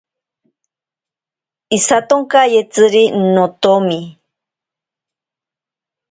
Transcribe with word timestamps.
Isatonkayetziri 1.77 3.03
notomi. 3.33 3.99